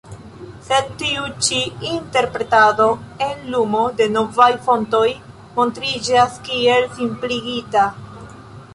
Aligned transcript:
Sed 0.67 0.87
tiu 1.01 1.27
ĉi 1.47 1.59
interpretado 1.89 2.89
en 3.27 3.45
lumo 3.57 3.83
de 4.01 4.09
novaj 4.17 4.51
fontoj 4.69 5.05
montriĝas 5.61 6.45
kiel 6.51 6.93
simpligita. 7.01 7.91